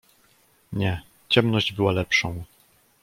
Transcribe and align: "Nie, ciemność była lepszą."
"Nie, 0.73 1.01
ciemność 1.29 1.73
była 1.73 1.91
lepszą." 1.91 2.43